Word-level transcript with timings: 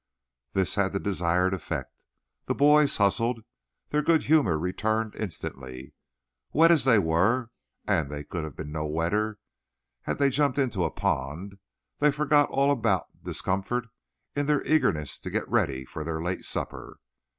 This 0.53 0.73
had 0.73 0.93
the 0.93 0.99
desired 0.99 1.53
effect. 1.53 1.95
The 2.47 2.55
boys 2.55 2.97
hustled. 2.97 3.41
Their 3.91 4.01
good 4.01 4.23
humor 4.23 4.57
returned 4.57 5.13
instantly. 5.13 5.93
Wet 6.51 6.71
as 6.71 6.85
they 6.85 6.97
were 6.97 7.51
and 7.85 8.09
they 8.09 8.23
could 8.23 8.43
have 8.43 8.55
been 8.55 8.71
no 8.71 8.83
wetter 8.87 9.37
had 10.01 10.17
they 10.17 10.31
jumped 10.31 10.57
into 10.57 10.85
a 10.85 10.89
pond 10.89 11.59
they 11.99 12.09
forgot 12.11 12.49
all 12.49 12.71
about 12.71 13.21
discomfort 13.23 13.85
in 14.35 14.47
their 14.47 14.65
eagerness 14.65 15.19
to 15.19 15.29
get 15.29 15.47
ready 15.47 15.85
for 15.85 16.03
their 16.03 16.19
late 16.19 16.45
supper. 16.45 16.97